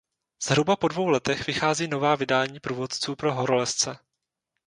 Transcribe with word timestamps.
Zhruba 0.43 0.75
po 0.75 0.87
dvou 0.87 1.07
letech 1.09 1.47
vychází 1.47 1.87
nová 1.87 2.15
vydání 2.15 2.59
průvodců 2.59 3.15
pro 3.15 3.33
horolezce. 3.33 3.97